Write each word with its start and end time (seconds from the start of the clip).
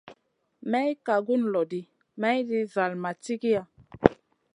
May 0.71 0.89
ka 1.05 1.15
gun 1.25 1.43
lo 1.53 1.61
ɗi, 1.71 1.79
mayɗin 2.19 2.65
zall 2.73 2.93
ma 3.01 3.11
cigiya. 3.23 3.61